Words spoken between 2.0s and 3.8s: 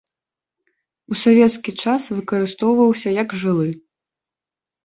выкарыстоўваўся як жылы.